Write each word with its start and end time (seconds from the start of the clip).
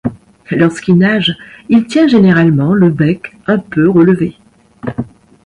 Lorsqu'il 0.49 0.95
nage, 0.97 1.37
il 1.69 1.85
tient 1.85 2.07
généralement 2.07 2.73
le 2.73 2.89
bec 2.89 3.35
un 3.45 3.59
peu 3.59 3.87
relevé. 3.87 4.35